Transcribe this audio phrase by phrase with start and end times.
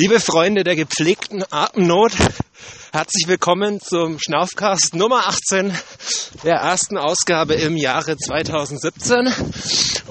[0.00, 2.12] Liebe Freunde der gepflegten Atemnot,
[2.92, 5.76] herzlich willkommen zum Schnaufcast Nummer 18
[6.44, 9.26] der ersten Ausgabe im Jahre 2017.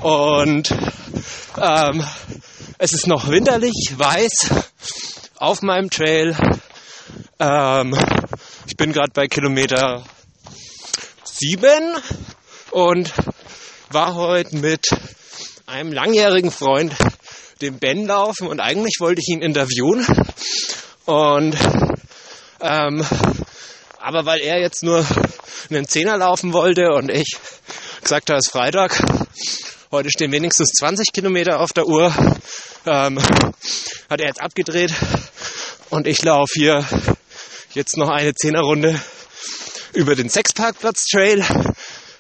[0.02, 0.70] Und
[1.58, 2.04] ähm,
[2.77, 4.50] es ist noch winterlich, weiß
[5.38, 6.35] auf meinem Trail.
[7.40, 7.98] Ähm,
[8.66, 10.04] ich bin gerade bei Kilometer
[11.23, 11.95] 7
[12.72, 13.13] und
[13.91, 14.90] war heute mit
[15.66, 16.94] einem langjährigen Freund
[17.61, 20.05] dem Ben laufen und eigentlich wollte ich ihn interviewen.
[21.05, 21.55] Und
[22.61, 23.05] ähm,
[23.99, 25.05] aber weil er jetzt nur
[25.70, 27.38] einen Zehner laufen wollte und ich
[28.02, 29.02] gesagt habe, es ist Freitag,
[29.91, 32.13] heute stehen wenigstens 20 Kilometer auf der Uhr,
[32.85, 33.20] ähm,
[34.09, 34.94] hat er jetzt abgedreht
[35.89, 36.85] und ich laufe hier
[37.73, 38.99] jetzt noch eine Zehnerrunde
[39.94, 41.44] über den Sechsparkplatz Trail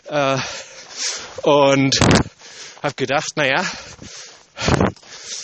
[0.07, 0.37] äh,
[1.43, 1.99] und
[2.83, 3.65] habe gedacht, naja,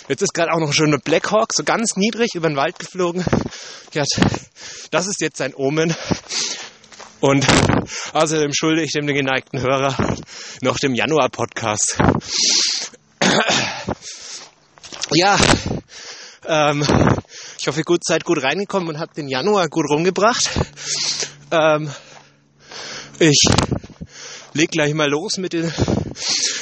[0.07, 3.23] Jetzt ist gerade auch noch schon eine Blackhawk so ganz niedrig über den Wald geflogen.
[4.91, 5.95] Das ist jetzt ein Omen.
[7.19, 7.47] Und
[8.11, 10.17] außerdem schulde ich dem geneigten Hörer
[10.61, 11.97] noch dem Januar-Podcast.
[15.11, 15.37] Ja,
[16.45, 16.85] ähm,
[17.59, 20.49] ich hoffe, ihr seid gut reingekommen und habt den Januar gut rumgebracht.
[21.51, 21.89] Ähm,
[23.19, 23.41] ich
[24.53, 25.71] leg gleich mal los mit den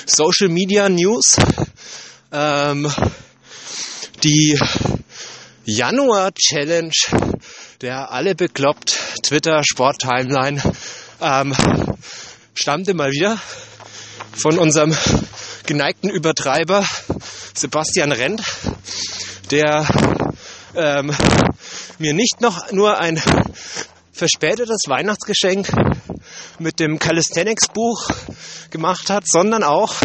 [0.06, 1.38] Social Media News.
[2.32, 2.92] Ähm,
[4.24, 4.60] die
[5.66, 6.92] Januar-Challenge
[7.82, 10.62] der alle bekloppt Twitter Sport Timeline
[11.20, 11.56] ähm,
[12.54, 13.40] stammte mal wieder
[14.34, 14.96] von unserem
[15.66, 16.86] geneigten Übertreiber
[17.56, 18.42] Sebastian Rent,
[19.50, 19.88] der
[20.76, 21.16] ähm,
[21.98, 23.22] mir nicht noch nur ein
[24.12, 25.70] verspätetes Weihnachtsgeschenk
[26.60, 28.10] mit dem Calisthenics Buch
[28.70, 29.96] gemacht hat, sondern auch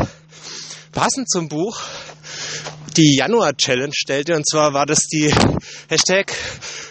[0.93, 1.81] passend zum Buch
[2.97, 4.35] die Januar-Challenge stellte.
[4.35, 5.33] Und zwar war das die
[5.89, 6.33] Hashtag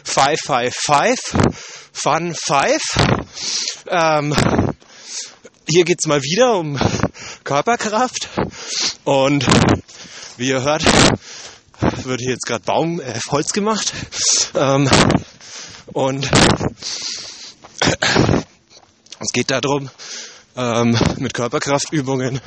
[0.03, 1.19] 555
[1.91, 2.81] Fun 5.
[3.87, 4.35] Ähm,
[5.67, 6.79] hier geht's mal wieder um
[7.43, 8.29] Körperkraft.
[9.03, 9.47] Und
[10.37, 10.83] wie ihr hört,
[12.03, 13.91] wird hier jetzt gerade Baum, äh, Holz gemacht.
[14.55, 14.89] Ähm,
[15.87, 16.29] und
[19.19, 19.89] es geht darum,
[20.57, 22.41] ähm, mit Körperkraftübungen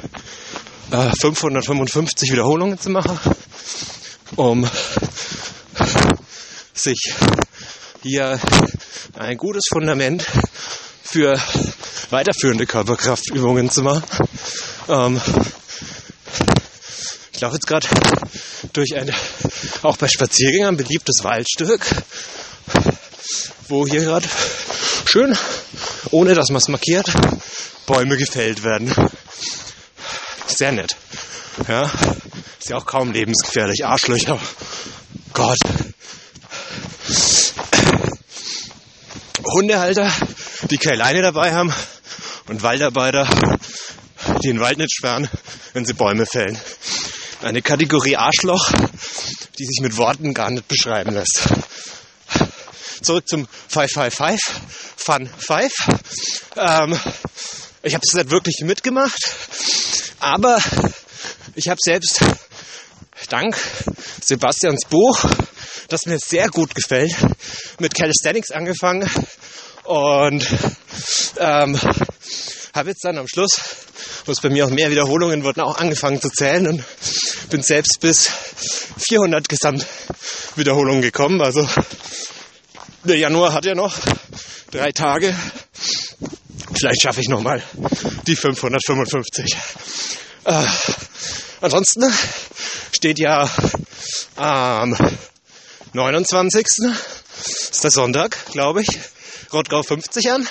[0.91, 3.19] äh, 555 Wiederholungen zu machen
[4.39, 4.71] um
[6.73, 7.13] sich
[8.03, 8.39] hier
[9.19, 10.25] ein gutes Fundament
[11.03, 11.37] für
[12.11, 14.05] weiterführende Körperkraftübungen zu machen.
[14.89, 15.21] Ähm,
[17.33, 17.89] ich laufe jetzt gerade
[18.73, 19.13] durch ein
[19.83, 21.85] auch bei Spaziergängern beliebtes Waldstück,
[23.67, 24.29] wo hier gerade
[25.05, 25.37] schön,
[26.13, 27.13] ohne dass man es markiert,
[27.87, 28.95] Bäume gefällt werden.
[30.47, 30.95] Sehr nett.
[31.67, 31.91] Ja,
[32.69, 33.85] ja auch kaum lebensgefährlich.
[33.85, 34.39] Arschlöcher.
[35.33, 35.59] Gott.
[39.55, 40.13] Hundehalter,
[40.71, 41.73] die keine Leine dabei haben
[42.49, 43.29] und Waldarbeiter,
[44.43, 45.29] die den Wald nicht sperren,
[45.73, 46.59] wenn sie Bäume fällen.
[47.43, 48.71] Eine Kategorie Arschloch,
[49.59, 51.49] die sich mit Worten gar nicht beschreiben lässt.
[53.03, 54.41] Zurück zum 555,
[54.97, 55.73] Fun 5.
[56.57, 57.01] Ähm,
[57.83, 59.21] ich habe es nicht wirklich mitgemacht,
[60.19, 60.59] aber
[61.55, 62.21] ich habe selbst
[63.27, 63.57] dank
[64.23, 65.25] Sebastians Buch,
[65.89, 67.15] das mir sehr gut gefällt,
[67.79, 69.11] mit Calisthenics angefangen
[69.85, 70.47] und
[71.39, 71.81] ähm,
[72.75, 73.61] habe jetzt dann am Schluss,
[74.27, 76.85] wo es bei mir auch mehr Wiederholungen wurden, auch angefangen zu zählen und
[77.51, 78.31] bin selbst bis
[79.09, 81.41] 400 Gesamtwiederholungen gekommen.
[81.41, 81.69] Also
[83.05, 83.97] der Januar hat ja noch
[84.71, 85.35] drei Tage.
[86.75, 87.63] Vielleicht schaffe ich nochmal
[88.27, 89.57] die 555.
[90.45, 90.65] Äh,
[91.61, 92.13] ansonsten
[92.93, 93.49] steht ja
[94.37, 94.97] am
[95.93, 96.67] 29.
[97.47, 98.89] ist der Sonntag, glaube ich,
[99.53, 100.47] Rottgau 50 an.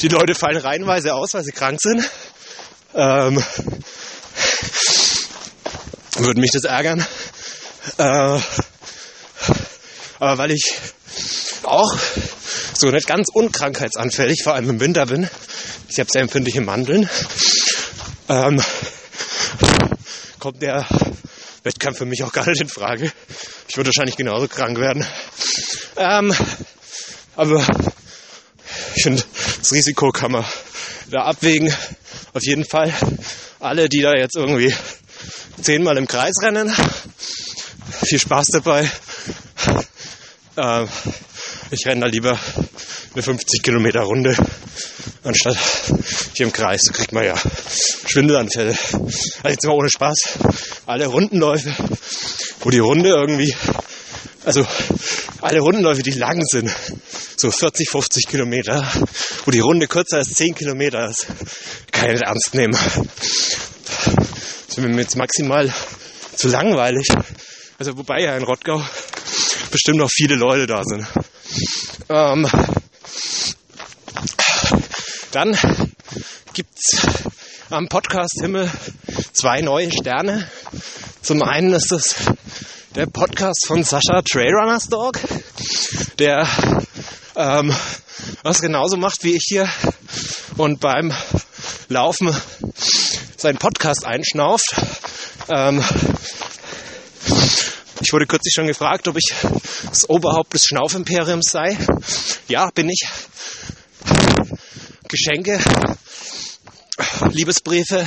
[0.00, 2.08] Die Leute fallen reihenweise aus, weil sie krank sind.
[2.94, 3.42] Ähm,
[6.16, 7.06] würde mich das ärgern.
[7.98, 8.38] Äh,
[10.18, 10.78] aber weil ich
[11.64, 11.92] auch
[12.78, 15.28] so nicht ganz unkrankheitsanfällig, vor allem im Winter bin,
[15.88, 17.08] ich habe sehr empfindliche Mandeln,
[18.28, 18.62] ähm,
[20.42, 20.84] kommt der
[21.62, 23.12] Wettkampf für mich auch gar nicht in Frage.
[23.68, 25.06] Ich würde wahrscheinlich genauso krank werden.
[25.96, 26.34] Ähm,
[27.36, 27.64] aber
[28.96, 29.22] ich finde,
[29.60, 30.44] das Risiko kann man
[31.12, 31.72] da abwägen.
[32.34, 32.92] Auf jeden Fall
[33.60, 34.74] alle, die da jetzt irgendwie
[35.62, 36.74] zehnmal im Kreis rennen,
[38.04, 38.90] viel Spaß dabei.
[40.56, 40.88] Ähm,
[41.70, 42.36] ich renne da lieber
[43.12, 44.36] eine 50 Kilometer Runde
[45.22, 45.56] anstatt
[46.34, 46.90] hier im Kreis.
[46.92, 47.36] Kriegt man ja
[48.12, 48.76] Schwindelanfälle.
[48.92, 50.38] Also jetzt mal ohne Spaß.
[50.86, 51.74] Alle Rundenläufe,
[52.60, 53.54] wo die Runde irgendwie
[54.44, 54.66] Also
[55.40, 56.74] alle Rundenläufe, die lang sind,
[57.36, 58.84] so 40, 50 Kilometer,
[59.44, 61.26] wo die Runde kürzer als 10 Kilometer ist,
[61.92, 62.76] kann ich nicht ernst nehmen.
[64.66, 65.72] Das ist mir jetzt maximal
[66.34, 67.06] zu langweilig.
[67.78, 68.82] Also wobei ja in Rottgau
[69.70, 71.06] bestimmt noch viele Leute da sind.
[72.08, 72.48] Ähm,
[75.30, 75.56] dann
[76.52, 77.06] gibt's
[77.72, 78.70] am Podcast Himmel
[79.32, 80.46] zwei neue Sterne.
[81.22, 82.16] Zum einen ist es
[82.94, 85.18] der Podcast von Sascha Trailrunners Dog,
[86.18, 86.46] der
[87.34, 87.74] ähm,
[88.42, 89.66] was genauso macht wie ich hier
[90.58, 91.14] und beim
[91.88, 92.36] Laufen
[93.38, 94.74] seinen Podcast einschnauft.
[95.48, 95.82] Ähm,
[98.00, 99.34] ich wurde kürzlich schon gefragt, ob ich
[99.88, 101.78] das Oberhaupt des Schnaufimperiums sei.
[102.48, 103.08] Ja, bin ich.
[105.08, 105.58] Geschenke,
[107.30, 108.06] Liebesbriefe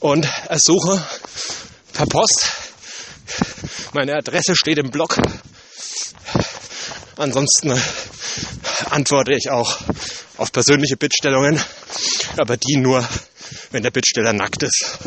[0.00, 1.04] und Ersuche
[1.92, 2.48] per Post
[3.92, 5.16] meine Adresse steht im Blog.
[7.16, 7.72] Ansonsten
[8.90, 9.78] antworte ich auch
[10.36, 11.60] auf persönliche Bittstellungen,
[12.36, 13.06] aber die nur,
[13.70, 14.98] wenn der Bittsteller nackt ist.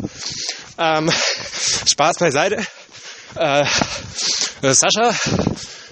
[0.78, 1.12] Ähm,
[1.90, 2.66] Spaß beiseite.
[3.36, 3.66] Äh,
[4.62, 5.16] Sascha,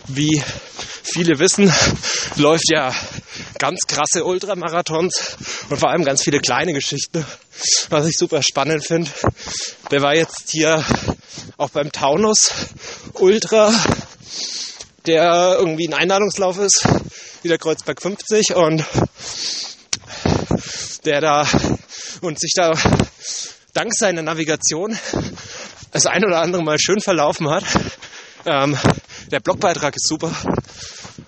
[0.08, 0.44] wie
[1.04, 1.72] viele wissen,
[2.36, 2.94] läuft ja
[3.60, 5.38] ganz krasse Ultramarathons
[5.70, 7.26] und vor allem ganz viele kleine Geschichten,
[7.90, 9.10] was ich super spannend finde.
[9.92, 10.84] Der war jetzt hier
[11.58, 12.52] auch beim Taunus
[13.14, 13.74] Ultra,
[15.06, 16.88] der irgendwie ein Einladungslauf ist,
[17.44, 18.84] wie der Kreuzberg 50 und
[21.06, 21.48] der da
[22.22, 22.74] und sich da
[23.74, 24.98] dank seiner Navigation
[25.92, 27.64] das ein oder andere Mal schön verlaufen hat.
[28.46, 28.78] Ähm,
[29.32, 30.32] der Blogbeitrag ist super.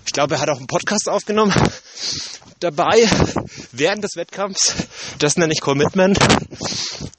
[0.06, 1.54] Ich glaube, er hat auch einen Podcast aufgenommen
[2.60, 3.10] dabei
[3.82, 4.76] während des Wettkampfs.
[5.18, 6.20] Das nenne ich Commitment.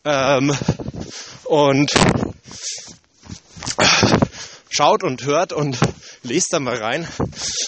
[0.04, 0.56] Ähm,
[1.42, 1.92] und
[4.70, 5.76] schaut und hört und
[6.22, 7.08] lest da mal rein.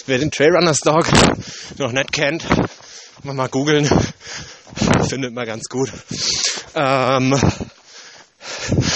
[0.05, 1.07] Wer den Trailrunners Dog
[1.77, 2.45] noch nicht kennt,
[3.23, 3.85] mal googeln.
[5.09, 5.91] Findet man ganz gut.
[6.73, 7.37] Ähm,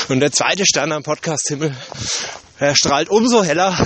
[0.08, 1.76] und der zweite Stern am Podcast Himmel,
[2.58, 3.78] er strahlt umso heller,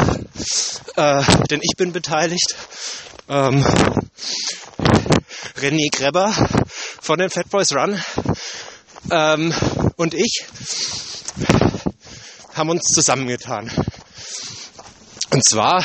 [0.96, 2.56] äh, denn ich bin beteiligt.
[3.28, 3.66] Ähm,
[5.58, 6.34] René Grebber
[7.02, 8.02] von den Fat Boys Run
[9.12, 9.54] ähm,
[9.98, 10.46] und ich
[12.54, 13.72] haben uns zusammengetan.
[15.32, 15.84] Und zwar,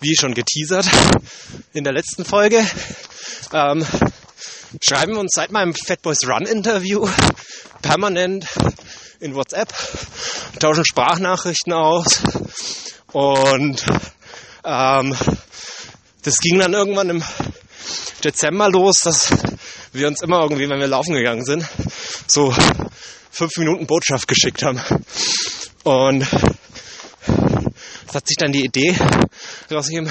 [0.00, 0.86] wie schon geteasert
[1.72, 2.64] in der letzten Folge,
[3.52, 3.84] ähm,
[4.80, 7.08] schreiben wir uns seit meinem Fat Boys Run Interview
[7.82, 8.46] permanent
[9.20, 9.72] in WhatsApp,
[10.58, 12.22] tauschen Sprachnachrichten aus
[13.12, 13.84] und
[14.64, 15.16] ähm,
[16.22, 17.24] das ging dann irgendwann im
[18.24, 19.30] Dezember los, dass
[19.92, 21.66] wir uns immer irgendwie, wenn wir laufen gegangen sind,
[22.26, 22.54] so
[23.30, 24.80] fünf Minuten Botschaft geschickt haben.
[25.84, 26.22] Und
[28.08, 28.96] es hat sich dann die Idee
[29.70, 30.10] rausgegeben,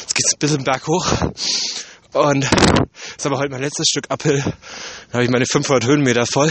[0.00, 1.06] jetzt geht's ein bisschen berghoch.
[2.12, 2.50] Und das
[3.18, 4.42] ist aber heute mein letztes Stück Uphill.
[4.42, 6.50] Da habe ich meine 500 Höhenmeter voll.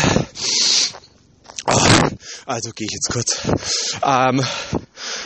[1.67, 1.87] Oh,
[2.45, 3.41] also gehe ich jetzt kurz.
[4.03, 4.45] Ähm,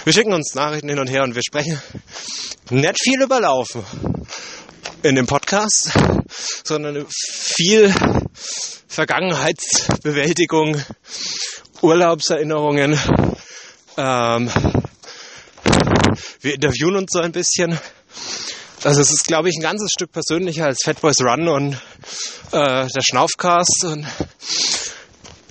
[0.06, 1.82] wir schicken uns Nachrichten hin und her und wir sprechen
[2.70, 3.84] nicht viel über Laufen
[5.04, 5.92] in dem Podcast,
[6.63, 7.94] sondern viel
[8.88, 10.84] Vergangenheitsbewältigung,
[11.81, 13.00] Urlaubserinnerungen.
[13.98, 14.50] Ähm,
[16.41, 17.79] wir interviewen uns so ein bisschen.
[18.84, 21.74] Also es ist, glaube ich, ein ganzes Stück persönlicher als Fat Boys Run und
[22.51, 23.86] äh, der Schnaufcast.
[23.86, 24.06] Und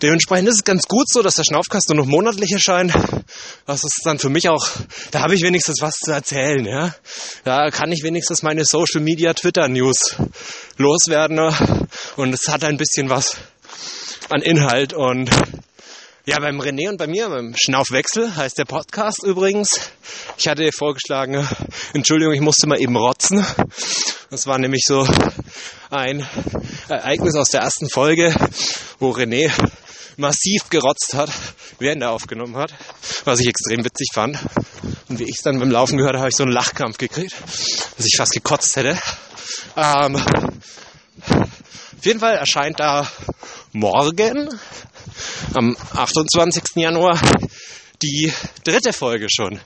[0.02, 2.92] dementsprechend ist es ganz gut so, dass der Schnaufcast nur noch monatlich erscheint.
[3.68, 4.66] Das ist dann für mich auch,
[5.10, 6.64] da habe ich wenigstens was zu erzählen.
[6.64, 6.94] Ja?
[7.44, 10.16] Da kann ich wenigstens meine Social Media Twitter News
[10.78, 11.38] loswerden.
[12.16, 13.36] Und es hat ein bisschen was
[14.30, 14.94] an Inhalt.
[14.94, 15.28] Und
[16.24, 19.90] ja, beim René und bei mir, beim Schnaufwechsel heißt der Podcast übrigens.
[20.38, 21.46] Ich hatte dir vorgeschlagen,
[21.92, 23.44] Entschuldigung, ich musste mal eben rotzen.
[24.30, 25.06] Das war nämlich so
[25.90, 26.26] ein
[26.88, 28.34] Ereignis aus der ersten Folge,
[28.98, 29.52] wo René
[30.18, 31.30] massiv gerotzt hat,
[31.78, 32.74] während er aufgenommen hat,
[33.24, 34.38] was ich extrem witzig fand.
[35.08, 37.34] Und wie ich es dann beim Laufen gehört habe, habe ich so einen Lachkampf gekriegt,
[37.96, 38.98] dass ich fast gekotzt hätte.
[39.76, 43.08] Ähm, auf jeden Fall erscheint da
[43.72, 44.48] morgen
[45.54, 46.62] am 28.
[46.74, 47.18] Januar
[48.02, 48.32] die
[48.64, 49.60] dritte Folge schon.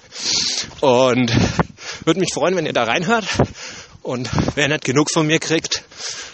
[0.81, 1.33] Und
[2.05, 3.27] würde mich freuen, wenn ihr da reinhört.
[4.03, 5.85] Und wer nicht genug von mir kriegt,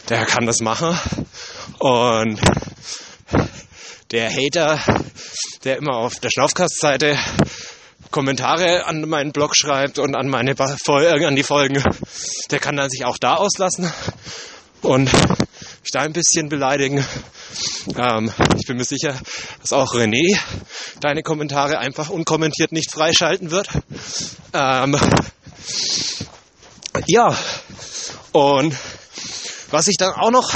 [0.09, 0.99] der kann das machen.
[1.79, 2.41] Und
[4.11, 4.81] der Hater,
[5.65, 7.19] der immer auf der Schnaufkastseite
[8.11, 11.83] Kommentare an meinen Blog schreibt und an meine Folgen, an die Folgen,
[12.51, 13.93] der kann dann sich auch da auslassen
[14.81, 17.05] und mich da ein bisschen beleidigen.
[17.97, 19.15] Ähm, ich bin mir sicher,
[19.61, 20.39] dass auch René
[21.01, 23.69] deine Kommentare einfach unkommentiert nicht freischalten wird.
[24.55, 24.99] Ähm,
[27.07, 27.37] ja,
[28.33, 28.75] und
[29.71, 30.51] was sich dann auch noch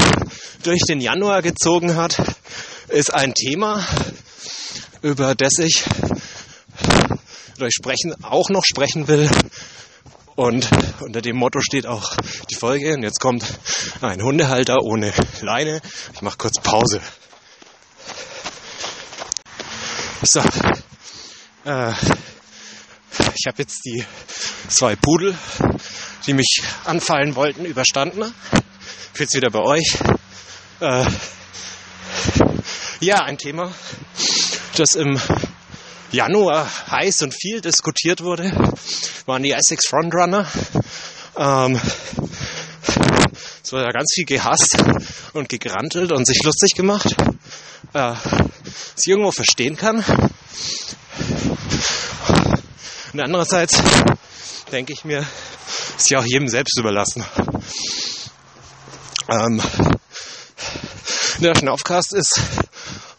[0.62, 2.16] durch den Januar gezogen hat,
[2.92, 3.84] ist ein Thema,
[5.00, 5.82] über das ich,
[7.58, 9.30] ich sprechen, auch noch sprechen will.
[10.36, 10.68] Und
[11.00, 12.16] unter dem Motto steht auch
[12.50, 12.94] die Folge.
[12.94, 13.44] Und jetzt kommt
[14.00, 15.80] ein Hundehalter ohne Leine.
[16.14, 17.00] Ich mache kurz Pause.
[20.22, 20.40] So.
[21.64, 21.92] Äh,
[23.34, 24.04] ich habe jetzt die
[24.68, 25.36] zwei Pudel,
[26.26, 28.34] die mich anfallen wollten, überstanden.
[28.52, 29.98] Ich bin jetzt wieder bei euch.
[30.80, 31.04] Äh,
[33.02, 33.72] ja, ein Thema,
[34.76, 35.20] das im
[36.12, 38.52] Januar heiß und viel diskutiert wurde,
[39.26, 40.46] waren die Essex Frontrunner.
[41.36, 41.80] Ähm,
[43.64, 44.76] es wurde ja ganz viel gehasst
[45.32, 47.12] und gegrantelt und sich lustig gemacht.
[47.92, 50.04] Äh, was ich irgendwo verstehen kann.
[53.12, 53.82] Und andererseits
[54.70, 55.26] denke ich mir,
[55.98, 57.24] ist ja auch jedem selbst überlassen.
[59.28, 59.60] Ähm,
[61.38, 62.40] der Schnaufcast ist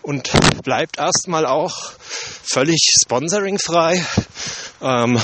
[0.03, 0.29] und
[0.63, 1.93] bleibt erstmal auch
[2.43, 4.05] völlig sponsoringfrei.
[4.81, 5.19] Ähm,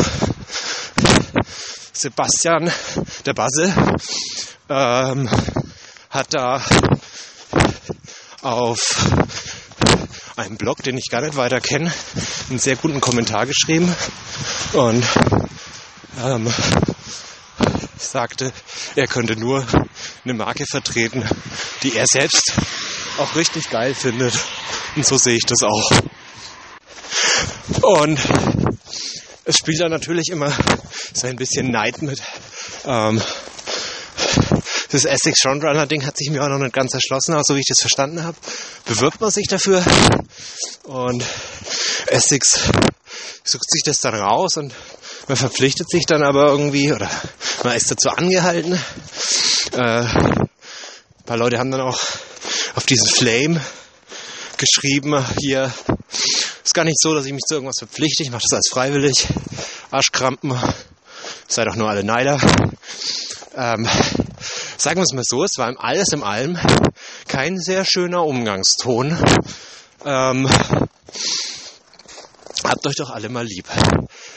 [1.94, 2.72] Sebastian,
[3.26, 3.74] der Basse,
[4.70, 5.30] ähm,
[6.10, 6.64] hat da
[8.42, 9.06] auf
[10.38, 11.92] einem Blog, den ich gar nicht weiter kenne,
[12.50, 13.94] einen sehr guten Kommentar geschrieben
[14.74, 15.04] und
[16.24, 16.52] ähm,
[17.98, 18.54] sagte,
[18.96, 19.66] er könnte nur
[20.24, 21.28] eine Marke vertreten,
[21.84, 22.54] die er selbst
[23.20, 24.34] auch richtig geil findet.
[24.96, 25.92] Und so sehe ich das auch.
[27.82, 28.20] Und
[29.46, 30.52] es spielt da natürlich immer
[31.14, 32.22] so ein bisschen Neid mit.
[32.86, 33.22] Ähm,
[34.92, 37.60] das Essex Frontrunner Ding hat sich mir auch noch nicht ganz erschlossen, aber so wie
[37.60, 38.38] ich das verstanden habe,
[38.86, 39.84] bewirbt man sich dafür
[40.84, 41.24] und
[42.08, 42.60] Essex
[43.44, 44.74] sucht sich das dann raus und
[45.28, 47.10] man verpflichtet sich dann aber irgendwie oder
[47.64, 48.74] man ist dazu angehalten.
[49.74, 50.50] Äh, ein
[51.26, 52.00] paar Leute haben dann auch
[52.76, 53.62] auf diesen Flame
[54.58, 55.74] geschrieben, hier
[56.64, 59.28] ist gar nicht so, dass ich mich zu irgendwas verpflichte, ich mache das als freiwillig.
[59.92, 60.58] Arschkrampen,
[61.48, 62.40] seid doch nur alle Neider.
[63.56, 63.88] Ähm,
[64.78, 66.58] sagen wir es mal so, es war alles im allem
[67.28, 69.18] kein sehr schöner Umgangston.
[70.06, 70.50] Ähm,
[72.64, 73.66] habt euch doch alle mal lieb.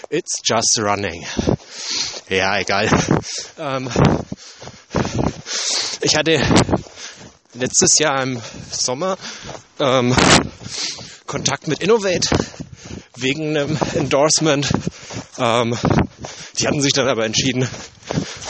[0.08, 1.26] It's just running.
[2.28, 2.88] Ja, egal.
[3.58, 3.90] Ähm,
[6.00, 6.40] ich hatte
[7.54, 8.40] letztes Jahr im
[8.70, 9.16] Sommer
[9.78, 10.14] ähm,
[11.26, 12.28] Kontakt mit Innovate
[13.16, 14.70] wegen einem Endorsement.
[15.38, 15.76] Ähm,
[16.58, 17.68] die hatten sich dann aber entschieden,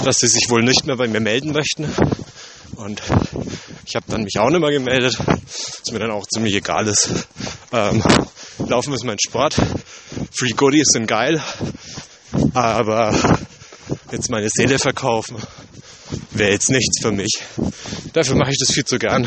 [0.04, 1.92] dass sie sich wohl nicht mehr bei mir melden möchten.
[2.76, 3.02] Und
[3.86, 7.10] ich habe dann mich auch nicht mehr gemeldet, was mir dann auch ziemlich egal ist.
[7.72, 8.02] Ähm,
[8.58, 9.54] Laufen ist mein Sport.
[10.32, 11.42] Free Goodies sind geil.
[12.54, 13.14] Aber
[14.10, 15.36] jetzt meine Seele verkaufen
[16.30, 17.42] wäre jetzt nichts für mich.
[18.12, 19.26] Dafür mache ich das viel zu gern,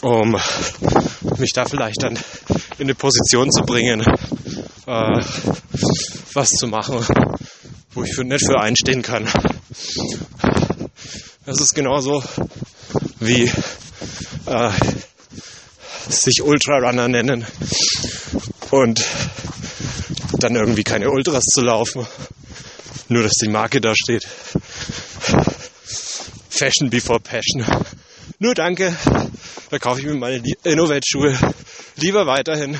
[0.00, 0.36] um
[1.38, 2.14] mich da vielleicht dann
[2.78, 4.00] in eine Position zu bringen,
[4.86, 5.22] äh,
[6.32, 7.04] was zu machen,
[7.92, 9.28] wo ich für, nicht für einstehen kann.
[11.44, 12.24] Das ist genauso
[13.20, 13.50] wie
[14.46, 14.70] äh,
[16.08, 17.46] sich Ultrarunner nennen
[18.70, 19.04] und
[20.38, 22.06] dann irgendwie keine Ultras zu laufen,
[23.08, 24.26] nur dass die Marke da steht.
[26.56, 27.64] Fashion before Passion.
[28.38, 28.96] Nur danke,
[29.70, 31.38] da kaufe ich mir meine Innovate-Schuhe
[31.96, 32.78] lieber weiterhin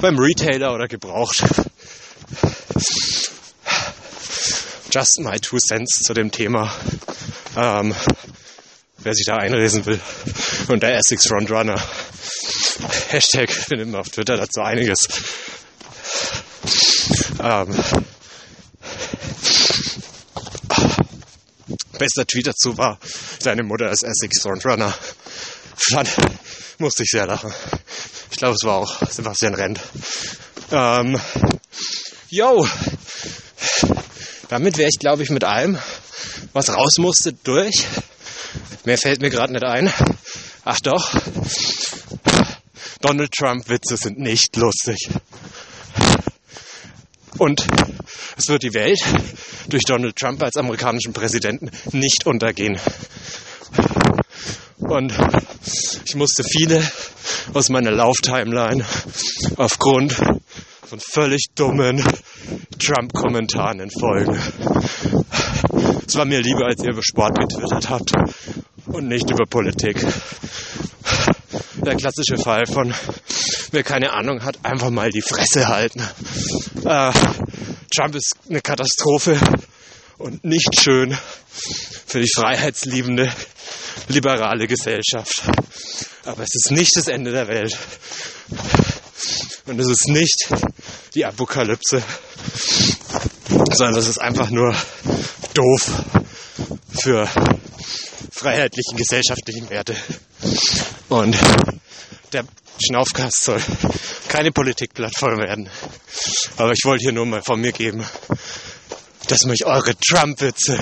[0.00, 1.44] beim Retailer oder gebraucht.
[4.90, 6.72] Just my two cents zu dem Thema.
[7.56, 7.94] Ähm,
[8.98, 10.00] wer sich da einlesen will.
[10.68, 11.80] Und der Essex Frontrunner.
[13.08, 15.08] Hashtag findet man auf Twitter dazu einiges.
[17.42, 17.74] Ähm,
[21.98, 22.98] bester Tweet dazu war,
[23.38, 24.94] seine Mutter ist Essex Frontrunner.
[25.76, 26.08] Fand,
[26.78, 27.52] musste ich sehr lachen.
[28.30, 29.80] Ich glaube, es war auch Sebastian Rent.
[30.70, 31.20] Ähm,
[32.30, 32.66] yo,
[34.48, 35.78] damit wäre ich, glaube ich, mit allem,
[36.52, 37.86] was raus musste, durch.
[38.84, 39.92] Mehr fällt mir gerade nicht ein.
[40.64, 41.14] Ach doch,
[43.00, 45.08] Donald Trump Witze sind nicht lustig.
[47.38, 47.66] Und
[48.38, 49.00] es wird die Welt
[49.68, 52.78] durch Donald Trump als amerikanischen Präsidenten nicht untergehen.
[54.78, 55.12] Und
[56.04, 56.82] ich musste viele
[57.52, 58.84] aus meiner Lauftimeline
[59.56, 62.02] aufgrund von völlig dummen
[62.78, 64.40] Trump-Kommentaren entfolgen.
[66.06, 68.12] Es war mir lieber, als ihr über Sport getwittert habt
[68.86, 70.00] und nicht über Politik.
[71.84, 72.94] Der klassische Fall von,
[73.72, 76.02] wer keine Ahnung hat, einfach mal die Fresse halten.
[76.84, 77.12] Äh,
[77.94, 79.38] Trump ist eine Katastrophe
[80.18, 81.16] und nicht schön
[82.06, 83.32] für die freiheitsliebende,
[84.08, 85.42] liberale Gesellschaft.
[86.24, 87.76] Aber es ist nicht das Ende der Welt.
[89.66, 90.48] Und es ist nicht
[91.14, 92.02] die Apokalypse,
[93.48, 94.74] sondern es ist einfach nur
[95.54, 96.04] doof
[97.00, 97.28] für
[98.32, 99.96] freiheitlichen gesellschaftlichen Werte.
[101.08, 101.36] Und
[102.32, 102.44] der
[102.84, 103.62] Schnaufkast soll
[104.28, 105.68] keine Politikplattform werden.
[106.56, 108.04] Aber ich wollte hier nur mal von mir geben,
[109.28, 110.78] dass mich eure Trump-Witze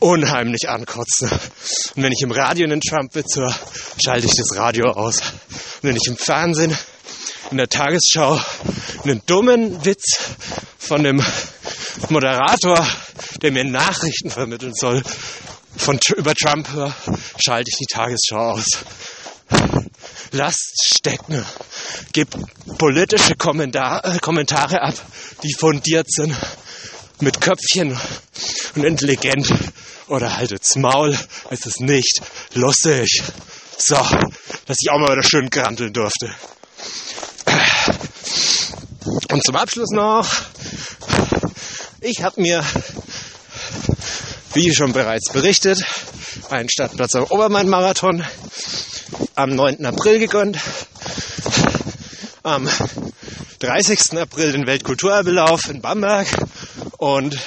[0.00, 1.30] unheimlich ankotzen.
[1.30, 3.54] Und wenn ich im Radio einen Trump-Witz höre,
[4.02, 5.20] schalte ich das Radio aus.
[5.20, 6.76] Und wenn ich im Fernsehen,
[7.50, 8.40] in der Tagesschau,
[9.04, 10.18] einen dummen Witz
[10.78, 11.22] von dem
[12.08, 12.86] Moderator,
[13.42, 15.02] der mir Nachrichten vermitteln soll,
[15.76, 16.94] von, über Trump höre,
[17.38, 18.66] schalte ich die Tagesschau aus.
[20.32, 21.44] Lasst stecken.
[22.12, 22.36] Gebt
[22.78, 24.94] politische äh, Kommentare ab,
[25.42, 26.34] die fundiert sind,
[27.20, 27.98] mit Köpfchen
[28.74, 29.52] und intelligent.
[30.08, 31.16] Oder haltet's Maul,
[31.50, 32.20] es ist nicht
[32.54, 33.22] lustig.
[33.76, 33.96] So,
[34.66, 36.34] dass ich auch mal wieder schön granteln durfte.
[39.30, 40.26] Und zum Abschluss noch,
[42.00, 42.64] ich habe mir,
[44.54, 45.84] wie schon bereits berichtet,
[46.50, 48.24] einen Stadtplatz am Obermain-Marathon
[49.34, 49.84] am 9.
[49.86, 50.58] April gegönnt.
[52.48, 52.66] Am
[53.58, 54.18] 30.
[54.18, 56.26] April den Weltkulturerbelauf in Bamberg
[56.96, 57.38] und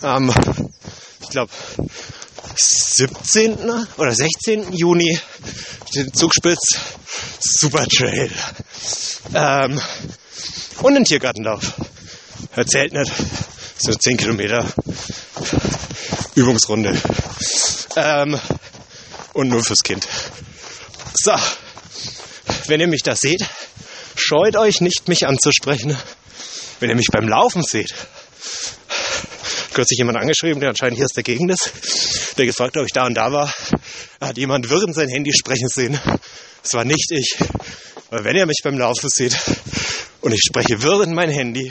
[0.00, 0.32] am,
[1.20, 1.50] ich glaube,
[2.54, 3.56] 17.
[3.96, 4.72] oder 16.
[4.72, 5.18] Juni
[5.96, 6.60] den Zugspitz
[7.40, 8.30] Super Trail.
[9.34, 9.80] Ähm,
[10.82, 11.72] und den Tiergartenlauf.
[12.54, 13.12] Erzählt nicht.
[13.76, 14.64] So 10 Kilometer
[16.36, 16.96] Übungsrunde.
[17.96, 18.38] Ähm,
[19.32, 20.06] und nur fürs Kind.
[21.14, 21.34] So,
[22.68, 23.44] wenn ihr mich da seht,
[24.32, 25.94] scheut euch nicht, mich anzusprechen.
[26.80, 27.92] Wenn ihr mich beim Laufen seht,
[29.74, 33.04] kürzlich jemand angeschrieben, der anscheinend hier aus der Gegend ist, der gefragt, ob ich da
[33.04, 33.52] und da war.
[34.20, 36.00] Da hat jemand wirrend sein Handy sprechen sehen.
[36.64, 37.36] Es war nicht ich.
[38.10, 39.36] Aber wenn ihr mich beim Laufen seht
[40.22, 41.70] und ich spreche wirrend mein Handy,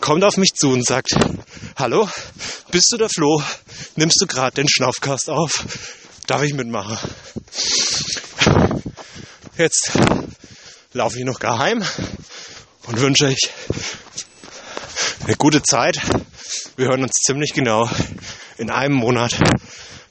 [0.00, 1.10] kommt auf mich zu und sagt,
[1.76, 2.08] hallo,
[2.70, 3.42] bist du der Flo?
[3.96, 5.66] Nimmst du gerade den Schnaufcast auf?
[6.26, 6.96] Darf ich mitmachen?
[9.58, 9.92] Jetzt
[10.98, 11.84] laufe ich noch gar heim
[12.88, 13.38] und wünsche euch
[15.24, 16.00] eine gute Zeit.
[16.74, 17.88] Wir hören uns ziemlich genau
[18.56, 19.38] in einem Monat.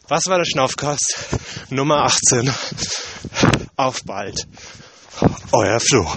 [0.07, 1.17] Was war der Schnaufcast?
[1.71, 2.49] Nummer 18.
[3.75, 4.47] Auf bald.
[5.51, 6.09] Euer Flo.